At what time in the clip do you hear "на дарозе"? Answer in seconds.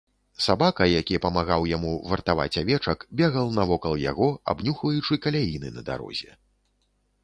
5.79-6.31